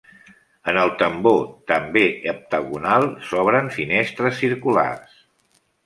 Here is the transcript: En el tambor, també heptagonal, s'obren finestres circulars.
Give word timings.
En 0.71 0.79
el 0.83 0.93
tambor, 1.01 1.43
també 1.73 2.03
heptagonal, 2.33 3.07
s'obren 3.29 3.73
finestres 3.79 4.43
circulars. 4.47 5.25